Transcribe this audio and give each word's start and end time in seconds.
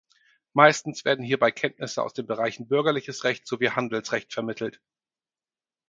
Meistens 0.53 1.05
werden 1.05 1.23
hierbei 1.23 1.51
Kenntnisse 1.51 2.01
aus 2.01 2.15
den 2.15 2.25
Bereichen 2.25 2.67
bürgerliches 2.67 3.23
Recht 3.23 3.45
sowie 3.45 3.69
Handelsrecht 3.69 4.33
vermittelt. 4.33 4.81